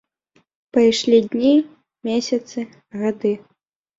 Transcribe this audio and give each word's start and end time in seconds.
Пайшлі 0.77 1.19
дні, 1.33 1.51
месяцы, 2.09 2.59
гады. 3.03 3.33